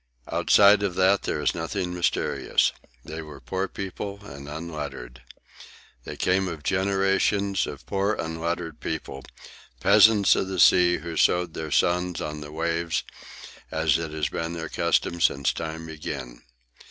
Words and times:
Outside 0.31 0.81
of 0.81 0.95
that 0.95 1.21
there 1.21 1.39
is 1.39 1.53
nothing 1.53 1.93
mysterious. 1.93 2.71
They 3.05 3.21
were 3.21 3.39
poor 3.39 3.67
people 3.67 4.25
and 4.25 4.49
unlettered. 4.49 5.21
They 6.05 6.17
came 6.17 6.47
of 6.47 6.63
generations 6.63 7.67
of 7.67 7.85
poor 7.85 8.13
unlettered 8.15 8.79
people—peasants 8.79 10.35
of 10.35 10.47
the 10.47 10.59
sea 10.59 10.97
who 10.97 11.17
sowed 11.17 11.53
their 11.53 11.69
sons 11.69 12.19
on 12.19 12.41
the 12.41 12.51
waves 12.51 13.03
as 13.69 13.97
has 13.97 14.27
been 14.29 14.53
their 14.53 14.69
custom 14.69 15.21
since 15.21 15.53
time 15.53 15.85
began. 15.85 16.41